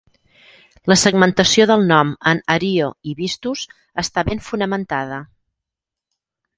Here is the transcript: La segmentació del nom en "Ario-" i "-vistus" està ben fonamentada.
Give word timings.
La 0.91 0.95
segmentació 1.01 1.67
del 1.73 1.85
nom 1.91 2.15
en 2.33 2.41
"Ario-" 2.55 2.89
i 3.13 3.15
"-vistus" 3.23 3.69
està 4.07 4.27
ben 4.35 4.45
fonamentada. 4.51 5.25